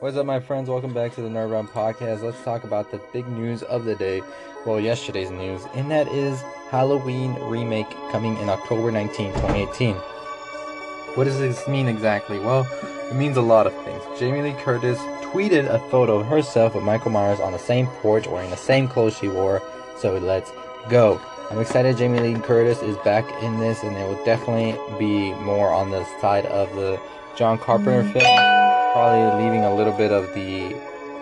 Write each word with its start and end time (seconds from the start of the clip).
What's 0.00 0.16
up, 0.16 0.24
my 0.24 0.40
friends? 0.40 0.70
Welcome 0.70 0.94
back 0.94 1.14
to 1.16 1.20
the 1.20 1.28
Nerd 1.28 1.50
Realm 1.50 1.68
Podcast. 1.68 2.22
Let's 2.22 2.42
talk 2.42 2.64
about 2.64 2.90
the 2.90 2.98
big 3.12 3.28
news 3.28 3.62
of 3.64 3.84
the 3.84 3.94
day. 3.94 4.22
Well, 4.64 4.80
yesterday's 4.80 5.30
news, 5.30 5.60
and 5.74 5.90
that 5.90 6.08
is 6.08 6.40
Halloween 6.70 7.34
remake 7.34 7.90
coming 8.10 8.34
in 8.38 8.48
October 8.48 8.90
19, 8.90 9.34
2018. 9.34 9.94
What 11.16 11.24
does 11.24 11.38
this 11.38 11.68
mean 11.68 11.86
exactly? 11.86 12.38
Well, 12.38 12.66
it 13.10 13.14
means 13.14 13.36
a 13.36 13.42
lot 13.42 13.66
of 13.66 13.74
things. 13.84 14.02
Jamie 14.18 14.40
Lee 14.40 14.54
Curtis 14.62 14.98
tweeted 15.20 15.68
a 15.68 15.78
photo 15.90 16.20
of 16.20 16.26
herself 16.28 16.74
with 16.74 16.82
Michael 16.82 17.10
Myers 17.10 17.38
on 17.38 17.52
the 17.52 17.58
same 17.58 17.86
porch 17.86 18.26
wearing 18.26 18.48
the 18.48 18.56
same 18.56 18.88
clothes 18.88 19.18
she 19.18 19.28
wore, 19.28 19.60
so 19.98 20.16
let's 20.16 20.50
go. 20.88 21.20
I'm 21.50 21.60
excited 21.60 21.98
Jamie 21.98 22.20
Lee 22.20 22.40
Curtis 22.40 22.80
is 22.80 22.96
back 23.04 23.30
in 23.42 23.60
this, 23.60 23.82
and 23.82 23.94
it 23.94 24.08
will 24.08 24.24
definitely 24.24 24.78
be 24.98 25.34
more 25.42 25.70
on 25.70 25.90
the 25.90 26.06
side 26.22 26.46
of 26.46 26.74
the 26.74 26.98
John 27.36 27.58
Carpenter 27.58 28.02
mm-hmm. 28.02 28.18
film. 28.18 28.69
Probably 28.92 29.44
leaving 29.44 29.64
a 29.64 29.74
little 29.74 29.92
bit 29.92 30.10
of 30.10 30.34
the 30.34 30.74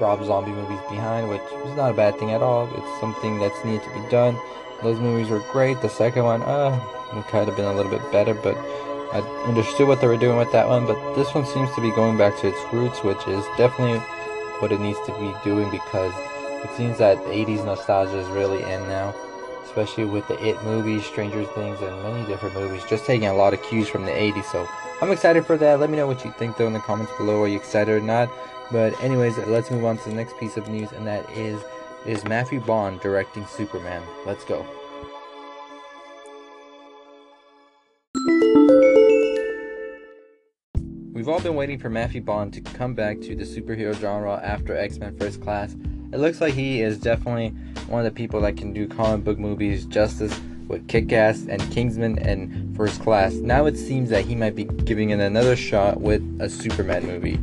Rob 0.00 0.24
Zombie 0.24 0.52
movies 0.52 0.80
behind, 0.90 1.28
which 1.28 1.42
is 1.64 1.76
not 1.76 1.90
a 1.90 1.94
bad 1.94 2.18
thing 2.18 2.30
at 2.30 2.42
all. 2.42 2.68
It's 2.74 3.00
something 3.00 3.38
that's 3.38 3.64
needed 3.64 3.82
to 3.84 3.90
be 3.90 4.08
done. 4.10 4.38
Those 4.82 5.00
movies 5.00 5.30
were 5.30 5.42
great. 5.50 5.80
The 5.80 5.88
second 5.88 6.24
one, 6.24 6.42
uh, 6.42 6.78
it 7.14 7.26
could 7.28 7.48
have 7.48 7.56
been 7.56 7.64
a 7.64 7.72
little 7.72 7.90
bit 7.90 8.02
better, 8.12 8.34
but 8.34 8.56
I 9.12 9.20
understood 9.46 9.88
what 9.88 10.00
they 10.00 10.06
were 10.06 10.18
doing 10.18 10.36
with 10.36 10.52
that 10.52 10.68
one. 10.68 10.86
But 10.86 11.14
this 11.14 11.32
one 11.34 11.46
seems 11.46 11.74
to 11.74 11.80
be 11.80 11.90
going 11.92 12.18
back 12.18 12.38
to 12.40 12.48
its 12.48 12.60
roots, 12.72 13.02
which 13.02 13.26
is 13.28 13.44
definitely 13.56 13.98
what 14.60 14.70
it 14.70 14.80
needs 14.80 14.98
to 15.06 15.12
be 15.18 15.32
doing 15.42 15.70
because 15.70 16.12
it 16.64 16.76
seems 16.76 16.98
that 16.98 17.16
80s 17.24 17.64
nostalgia 17.64 18.18
is 18.18 18.28
really 18.28 18.62
in 18.62 18.86
now 18.88 19.14
especially 19.74 20.04
with 20.04 20.26
the 20.28 20.40
It 20.46 20.62
movies, 20.62 21.04
Stranger 21.04 21.42
Things, 21.42 21.80
and 21.80 22.02
many 22.04 22.24
different 22.26 22.54
movies. 22.54 22.84
Just 22.88 23.06
taking 23.06 23.26
a 23.26 23.34
lot 23.34 23.52
of 23.54 23.62
cues 23.64 23.88
from 23.88 24.04
the 24.04 24.12
80s. 24.12 24.44
So 24.44 24.68
I'm 25.02 25.10
excited 25.10 25.44
for 25.44 25.56
that. 25.58 25.80
Let 25.80 25.90
me 25.90 25.96
know 25.96 26.06
what 26.06 26.24
you 26.24 26.32
think 26.32 26.56
though 26.56 26.66
in 26.66 26.72
the 26.72 26.80
comments 26.80 27.12
below. 27.18 27.42
Are 27.42 27.48
you 27.48 27.56
excited 27.56 27.90
or 27.92 28.00
not? 28.00 28.30
But 28.72 28.98
anyways, 29.02 29.36
let's 29.38 29.70
move 29.70 29.84
on 29.84 29.98
to 29.98 30.08
the 30.08 30.14
next 30.14 30.38
piece 30.38 30.56
of 30.56 30.68
news, 30.68 30.92
and 30.92 31.06
that 31.06 31.28
is 31.30 31.62
is 32.06 32.24
Matthew 32.24 32.60
Vaughn 32.60 32.98
directing 32.98 33.46
Superman. 33.46 34.02
Let's 34.26 34.44
go. 34.44 34.66
We've 41.12 41.28
all 41.28 41.40
been 41.40 41.54
waiting 41.54 41.78
for 41.78 41.88
Matthew 41.88 42.22
Vaughn 42.22 42.50
to 42.50 42.60
come 42.60 42.94
back 42.94 43.20
to 43.22 43.34
the 43.34 43.44
superhero 43.44 43.94
genre 43.98 44.40
after 44.42 44.76
X 44.76 44.98
Men 44.98 45.16
First 45.16 45.40
Class. 45.42 45.74
It 46.12 46.18
looks 46.18 46.40
like 46.40 46.54
he 46.54 46.82
is 46.82 46.98
definitely 46.98 47.48
one 47.88 48.04
of 48.04 48.12
the 48.12 48.16
people 48.16 48.40
that 48.42 48.56
can 48.56 48.72
do 48.72 48.86
comic 48.86 49.24
book 49.24 49.38
movies 49.38 49.86
justice 49.86 50.38
with 50.68 50.86
Kick 50.88 51.12
Ass 51.12 51.46
and 51.48 51.60
Kingsman 51.70 52.18
and 52.18 52.76
First 52.76 53.00
Class. 53.02 53.34
Now 53.34 53.66
it 53.66 53.76
seems 53.76 54.10
that 54.10 54.24
he 54.24 54.34
might 54.34 54.54
be 54.54 54.64
giving 54.64 55.10
it 55.10 55.20
another 55.20 55.56
shot 55.56 56.00
with 56.00 56.22
a 56.40 56.48
Superman 56.48 57.06
movie. 57.06 57.38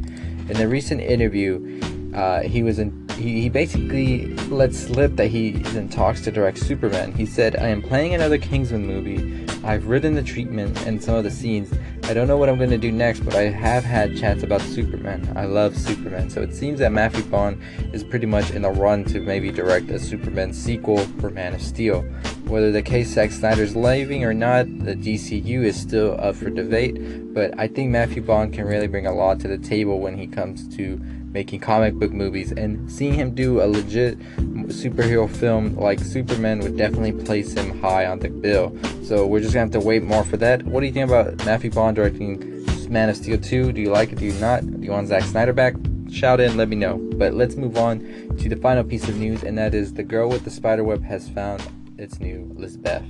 In 0.50 0.58
a 0.58 0.68
recent 0.68 1.02
interview, 1.02 1.80
uh, 2.14 2.42
he 2.42 2.64
was 2.64 2.80
in. 2.80 3.00
He, 3.18 3.42
he 3.42 3.50
basically 3.50 4.36
let 4.50 4.74
slip 4.74 5.16
that 5.16 5.28
he 5.28 5.50
is 5.50 5.76
in 5.76 5.90
talks 5.90 6.22
to 6.22 6.32
direct 6.32 6.58
Superman. 6.58 7.14
He 7.14 7.26
said, 7.26 7.56
"I 7.56 7.68
am 7.68 7.82
playing 7.82 8.14
another 8.14 8.38
Kingsman 8.38 8.86
movie. 8.86 9.46
I've 9.64 9.88
written 9.88 10.16
the 10.16 10.24
treatment 10.24 10.86
and 10.88 11.02
some 11.02 11.16
of 11.16 11.24
the 11.24 11.32
scenes. 11.32 11.72
I 12.06 12.14
don't 12.14 12.28
know 12.28 12.36
what 12.36 12.50
I'm 12.50 12.58
going 12.58 12.72
to 12.72 12.80
do 12.80 12.92
next, 12.92 13.20
but 13.20 13.36
I 13.36 13.44
have 13.44 13.84
had 13.84 14.18
chats 14.18 14.44
about 14.44 14.62
Superman. 14.62 15.32
I 15.36 15.46
love 15.46 15.78
Superman. 15.78 16.30
So 16.32 16.42
it 16.42 16.54
seems 16.56 16.80
that 16.80 16.92
Matthew 16.92 17.22
Vaughn 17.24 17.62
is 17.94 18.04
pretty 18.04 18.26
much 18.26 18.50
in 18.52 18.66
a 18.66 18.72
run 18.72 19.06
to 19.06 19.20
maybe 19.22 19.52
direct 19.52 19.90
a 19.92 20.00
Superman 20.00 20.52
sequel 20.52 20.98
for 21.20 21.30
Man 21.30 21.54
of 21.54 21.62
Steel. 21.62 22.04
Whether 22.52 22.74
the 22.74 22.82
case 22.82 23.14
Zack 23.14 23.32
Snyder's 23.32 23.78
leaving 23.78 24.26
or 24.26 24.34
not, 24.34 24.66
the 24.80 24.94
DCU 24.94 25.64
is 25.64 25.80
still 25.80 26.20
up 26.20 26.36
for 26.36 26.50
debate, 26.50 27.34
but 27.34 27.58
I 27.58 27.70
think 27.70 27.92
Matthew 27.92 28.22
Vaughn 28.22 28.52
can 28.52 28.66
really 28.66 28.88
bring 28.88 29.08
a 29.08 29.14
lot 29.14 29.40
to 29.40 29.48
the 29.48 29.58
table 29.58 30.02
when 30.02 30.18
he 30.18 30.28
comes 30.28 30.68
to 30.76 31.00
making 31.32 31.62
comic 31.62 31.94
book 31.94 32.12
movies 32.12 32.52
and 32.52 32.92
seeing 32.92 33.14
him 33.14 33.34
do 33.34 33.62
a 33.62 33.68
legit 33.68 34.20
superhero 34.68 35.30
film 35.30 35.78
like 35.78 36.02
Superman 36.02 36.60
would 36.60 36.76
definitely 36.76 37.14
place 37.14 37.54
him 37.54 37.80
high 37.80 38.06
on 38.06 38.20
the 38.20 38.28
bill. 38.28 38.78
So 39.06 39.26
we're 39.26 39.40
just 39.40 39.54
gonna 39.54 39.72
have 39.72 39.72
to 39.72 39.80
wait 39.80 40.04
more 40.04 40.26
for 40.26 40.36
that. 40.36 40.62
What 40.64 40.82
do 40.82 40.88
you 40.88 40.92
think 40.92 41.10
about 41.10 41.46
Matthew 41.46 41.72
Vaughn 41.72 41.94
directing 41.94 42.66
Man 42.90 43.08
of 43.08 43.16
Steel 43.16 43.38
2? 43.38 43.72
Do 43.72 43.80
you 43.80 43.92
like 43.92 44.12
it? 44.12 44.20
Do 44.20 44.26
you 44.26 44.34
not? 44.42 44.70
Do 44.70 44.86
you 44.86 44.92
want 44.92 45.08
Zack 45.08 45.24
Snyder 45.24 45.54
back? 45.54 45.76
Shout 46.12 46.42
in, 46.42 46.58
let 46.58 46.68
me 46.68 46.76
know. 46.76 46.98
But 47.14 47.34
let's 47.34 47.56
move 47.56 47.78
on 47.78 48.00
to 48.40 48.50
the 48.50 48.58
final 48.58 48.84
piece 48.84 49.08
of 49.08 49.18
news, 49.18 49.42
and 49.42 49.58
that 49.58 49.74
is 49.74 49.94
the 49.94 50.04
girl 50.04 50.28
with 50.28 50.44
the 50.44 50.52
spider 50.52 50.84
web 50.84 51.02
has 51.06 51.30
found 51.30 51.66
its 52.02 52.20
new 52.20 52.52
Lisbeth. 52.56 53.04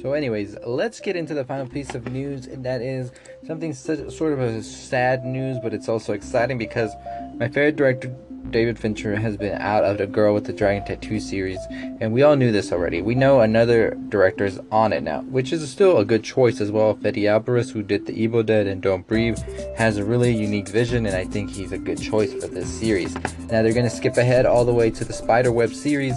So, 0.00 0.14
anyways, 0.14 0.56
let's 0.66 0.98
get 0.98 1.14
into 1.14 1.34
the 1.34 1.44
final 1.44 1.66
piece 1.66 1.94
of 1.94 2.10
news, 2.10 2.46
and 2.46 2.64
that 2.64 2.80
is 2.80 3.12
something 3.46 3.74
sort 3.74 4.32
of 4.32 4.40
a 4.40 4.62
sad 4.62 5.26
news, 5.26 5.58
but 5.62 5.74
it's 5.74 5.90
also 5.90 6.14
exciting 6.14 6.56
because 6.56 6.90
my 7.34 7.48
favorite 7.48 7.76
director, 7.76 8.14
David 8.50 8.78
Fincher, 8.78 9.16
has 9.16 9.36
been 9.36 9.60
out 9.60 9.84
of 9.84 9.98
the 9.98 10.06
Girl 10.06 10.34
with 10.34 10.44
the 10.44 10.52
Dragon 10.52 10.84
Tattoo 10.84 11.20
series, 11.20 11.58
and 12.00 12.12
we 12.12 12.22
all 12.22 12.36
knew 12.36 12.52
this 12.52 12.72
already. 12.72 13.02
We 13.02 13.14
know 13.14 13.40
another 13.40 13.96
director 14.08 14.44
is 14.44 14.60
on 14.70 14.92
it 14.92 15.02
now, 15.02 15.22
which 15.22 15.52
is 15.52 15.68
still 15.70 15.98
a 15.98 16.04
good 16.04 16.24
choice 16.24 16.60
as 16.60 16.70
well. 16.70 16.94
Fede 16.94 17.26
Alvarez, 17.26 17.70
who 17.70 17.82
did 17.82 18.06
The 18.06 18.12
Evil 18.12 18.42
Dead 18.42 18.66
and 18.66 18.82
Don't 18.82 19.06
Breathe, 19.06 19.38
has 19.76 19.96
a 19.96 20.04
really 20.04 20.34
unique 20.34 20.68
vision, 20.68 21.06
and 21.06 21.16
I 21.16 21.24
think 21.24 21.50
he's 21.50 21.72
a 21.72 21.78
good 21.78 22.00
choice 22.00 22.32
for 22.32 22.48
this 22.48 22.68
series. 22.68 23.14
Now, 23.14 23.62
they're 23.62 23.72
going 23.72 23.88
to 23.88 23.90
skip 23.90 24.16
ahead 24.16 24.46
all 24.46 24.64
the 24.64 24.74
way 24.74 24.90
to 24.90 25.04
the 25.04 25.12
Spiderweb 25.12 25.72
series 25.72 26.14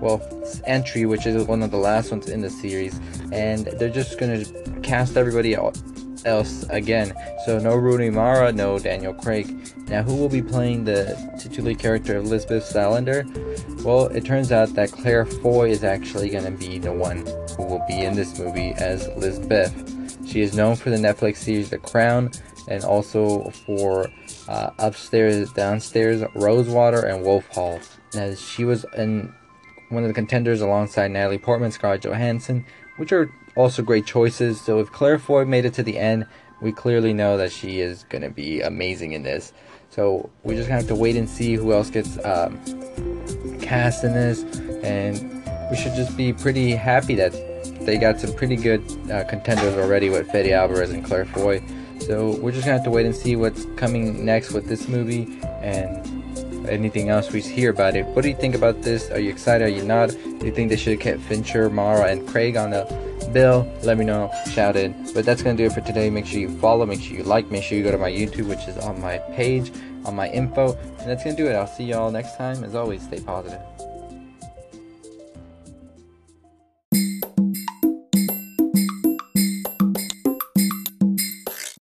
well 0.00 0.20
entry 0.64 1.06
which 1.06 1.24
is 1.24 1.46
one 1.46 1.62
of 1.62 1.70
the 1.70 1.76
last 1.76 2.10
ones 2.10 2.28
in 2.28 2.40
the 2.40 2.50
series 2.50 2.98
and 3.32 3.66
they're 3.78 3.88
just 3.88 4.18
gonna 4.18 4.44
cast 4.82 5.16
everybody 5.16 5.56
else 6.24 6.64
again. 6.70 7.14
So 7.44 7.58
no 7.58 7.74
Rooney 7.74 8.10
Mara 8.10 8.52
no 8.52 8.78
Daniel 8.78 9.14
Craig. 9.14 9.46
Now 9.88 10.02
who 10.02 10.16
will 10.16 10.28
be 10.28 10.42
playing 10.42 10.84
the 10.84 11.16
titular 11.40 11.74
character 11.74 12.16
of 12.16 12.26
Lisbeth 12.26 12.64
Salander? 12.64 13.24
Well 13.84 14.06
it 14.06 14.24
turns 14.24 14.52
out 14.52 14.74
that 14.74 14.92
Claire 14.92 15.26
Foy 15.26 15.70
is 15.70 15.84
actually 15.84 16.30
gonna 16.30 16.50
be 16.50 16.78
the 16.78 16.92
one 16.92 17.26
who 17.56 17.64
will 17.64 17.84
be 17.86 18.00
in 18.00 18.14
this 18.14 18.38
movie 18.38 18.72
as 18.78 19.08
Lisbeth 19.16 19.72
she 20.26 20.40
is 20.40 20.56
known 20.56 20.76
for 20.76 20.90
the 20.90 20.96
Netflix 20.96 21.36
series 21.36 21.70
The 21.70 21.78
Crown 21.78 22.30
and 22.68 22.82
also 22.82 23.50
for 23.50 24.10
uh, 24.48 24.70
Upstairs 24.78 25.52
Downstairs 25.52 26.24
Rosewater 26.34 27.04
and 27.06 27.22
Wolf 27.22 27.46
Hall. 27.48 27.78
Now 28.14 28.34
she 28.34 28.64
was 28.64 28.86
in 28.96 29.34
one 29.90 30.02
of 30.02 30.08
the 30.08 30.14
contenders 30.14 30.60
alongside 30.60 31.10
Natalie 31.10 31.38
Portman, 31.38 31.70
Scarlett 31.70 32.02
Johansson, 32.02 32.64
which 32.96 33.12
are 33.12 33.30
also 33.56 33.82
great 33.82 34.06
choices. 34.06 34.60
So 34.60 34.80
if 34.80 34.90
Claire 34.90 35.18
Foy 35.18 35.44
made 35.44 35.64
it 35.64 35.74
to 35.74 35.82
the 35.82 35.98
end, 35.98 36.26
we 36.60 36.72
clearly 36.72 37.12
know 37.12 37.36
that 37.36 37.52
she 37.52 37.80
is 37.80 38.04
going 38.04 38.22
to 38.22 38.30
be 38.30 38.60
amazing 38.60 39.12
in 39.12 39.22
this. 39.22 39.52
So 39.90 40.30
we're 40.42 40.56
just 40.56 40.68
have 40.68 40.86
to 40.88 40.94
wait 40.94 41.16
and 41.16 41.28
see 41.28 41.54
who 41.54 41.72
else 41.72 41.90
gets 41.90 42.18
um, 42.24 42.58
cast 43.60 44.04
in 44.04 44.12
this. 44.12 44.42
And 44.82 45.44
we 45.70 45.76
should 45.76 45.94
just 45.94 46.16
be 46.16 46.32
pretty 46.32 46.72
happy 46.72 47.14
that 47.16 47.32
they 47.84 47.98
got 47.98 48.18
some 48.18 48.32
pretty 48.34 48.56
good 48.56 48.82
uh, 49.10 49.24
contenders 49.24 49.74
already 49.74 50.10
with 50.10 50.30
Fede 50.30 50.52
Alvarez 50.52 50.90
and 50.90 51.04
Claire 51.04 51.26
Foy. 51.26 51.62
So 52.00 52.36
we're 52.40 52.50
just 52.50 52.66
going 52.66 52.76
to 52.76 52.82
have 52.82 52.84
to 52.84 52.90
wait 52.90 53.06
and 53.06 53.14
see 53.14 53.36
what's 53.36 53.66
coming 53.76 54.24
next 54.24 54.52
with 54.52 54.66
this 54.66 54.88
movie. 54.88 55.38
And 55.60 56.23
anything 56.66 57.08
else 57.08 57.30
we 57.30 57.40
hear 57.40 57.70
about 57.70 57.96
it. 57.96 58.06
What 58.06 58.22
do 58.22 58.28
you 58.28 58.36
think 58.36 58.54
about 58.54 58.82
this? 58.82 59.10
Are 59.10 59.20
you 59.20 59.30
excited? 59.30 59.64
Are 59.64 59.68
you 59.68 59.84
not? 59.84 60.10
Do 60.10 60.46
you 60.46 60.52
think 60.52 60.70
they 60.70 60.76
should 60.76 60.94
have 60.94 61.00
kept 61.00 61.20
Fincher, 61.20 61.70
Mara, 61.70 62.10
and 62.10 62.26
Craig 62.28 62.56
on 62.56 62.70
the 62.70 62.84
bill? 63.32 63.70
Let 63.82 63.98
me 63.98 64.04
know. 64.04 64.30
Shout 64.50 64.76
in. 64.76 64.92
But 65.14 65.24
that's 65.24 65.42
gonna 65.42 65.56
do 65.56 65.64
it 65.64 65.72
for 65.72 65.80
today. 65.80 66.10
Make 66.10 66.26
sure 66.26 66.40
you 66.40 66.56
follow. 66.58 66.86
Make 66.86 67.00
sure 67.00 67.16
you 67.16 67.24
like. 67.24 67.50
Make 67.50 67.62
sure 67.62 67.78
you 67.78 67.84
go 67.84 67.90
to 67.90 67.98
my 67.98 68.10
YouTube, 68.10 68.48
which 68.48 68.66
is 68.68 68.76
on 68.78 69.00
my 69.00 69.18
page, 69.34 69.72
on 70.04 70.14
my 70.14 70.28
info. 70.28 70.74
And 70.98 71.08
that's 71.10 71.24
gonna 71.24 71.36
do 71.36 71.46
it. 71.46 71.54
I'll 71.54 71.66
see 71.66 71.84
y'all 71.84 72.10
next 72.10 72.36
time. 72.36 72.62
As 72.64 72.74
always, 72.74 73.02
stay 73.02 73.20
positive. 73.20 73.60